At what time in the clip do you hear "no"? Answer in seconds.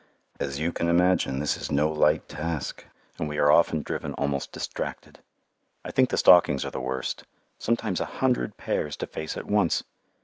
1.71-1.87